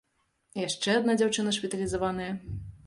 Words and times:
Яшчэ 0.61 0.89
адна 1.01 1.17
дзяўчына 1.21 1.55
шпіталізаваная. 1.59 2.31